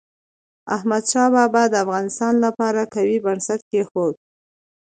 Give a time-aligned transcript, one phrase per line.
[0.75, 4.15] احمد شاه بابا د افغانستان لپاره قوي بنسټ کېښود.